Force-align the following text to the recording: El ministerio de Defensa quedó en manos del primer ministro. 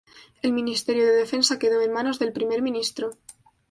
El 0.41 0.51
ministerio 0.53 1.05
de 1.05 1.13
Defensa 1.13 1.59
quedó 1.59 1.79
en 1.79 1.93
manos 1.93 2.17
del 2.17 2.33
primer 2.33 2.63
ministro. 2.63 3.11